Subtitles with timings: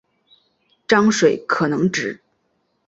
[0.87, 2.21] 章水可能指